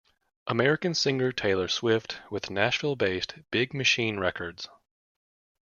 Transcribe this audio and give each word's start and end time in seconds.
American 0.47 0.95
singer 0.95 1.31
Taylor 1.31 1.67
Swift 1.67 2.17
with 2.31 2.49
Nashville-based 2.49 3.35
Big 3.51 3.71
Machine 3.71 4.19
Records. 4.19 4.67